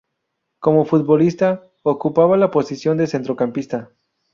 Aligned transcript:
Como 0.59 0.83
futbolista, 0.85 1.67
ocupaba 1.83 2.35
la 2.35 2.49
posición 2.49 2.97
de 2.97 3.05
centrocampista. 3.05 3.91